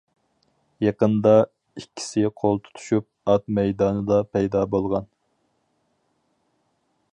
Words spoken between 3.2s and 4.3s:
ئات مەيدانىدا